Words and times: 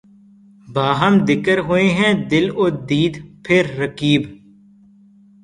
باہم 0.73 1.13
دِکر 1.27 1.57
ہوئے 1.67 1.87
ہیں 1.97 2.13
دل 2.31 2.45
و 2.61 2.65
دیده 2.89 3.19
پهر 3.43 3.65
رقیب 3.81 4.21